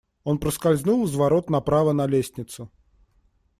[0.23, 2.71] Он проскользнул из ворот направо на лестницу.